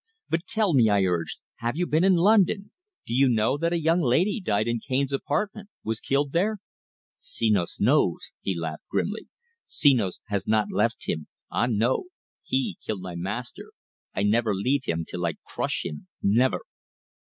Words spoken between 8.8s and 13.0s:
grimly. "Senos has not left him ah, no! He kill